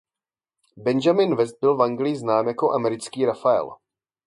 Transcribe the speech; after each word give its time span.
Benjamin 0.77 1.33
West 1.35 1.57
byl 1.61 1.75
v 1.77 1.81
Anglii 1.81 2.15
znám 2.15 2.47
jako 2.47 2.71
"americký 2.73 3.25
Raphael". 3.25 3.77